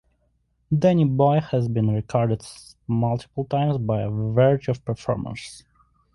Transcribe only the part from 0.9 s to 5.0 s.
Boy" has been recorded multiple times by a variety of